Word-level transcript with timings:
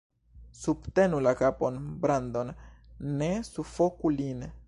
Subtenu 0.59 1.19
la 1.25 1.33
kapon 1.41 1.77
Brandon. 2.05 2.51
Ne 3.21 3.31
sufoku 3.53 4.15
lin. 4.19 4.45